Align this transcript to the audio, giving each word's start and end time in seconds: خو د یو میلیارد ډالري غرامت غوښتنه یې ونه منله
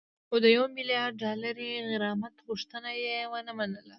خو 0.27 0.35
د 0.43 0.45
یو 0.55 0.65
میلیارد 0.77 1.19
ډالري 1.23 1.69
غرامت 1.89 2.35
غوښتنه 2.47 2.91
یې 3.03 3.17
ونه 3.31 3.51
منله 3.59 3.89